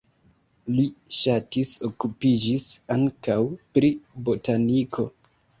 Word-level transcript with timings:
Li 0.77 0.85
ŝatis 1.17 1.73
okupiĝis 1.89 2.65
ankaŭ 2.97 3.39
pri 3.77 3.93
botaniko. 4.31 5.11